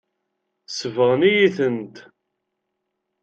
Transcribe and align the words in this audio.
Sebɣen-iyi-tent. 0.77 1.95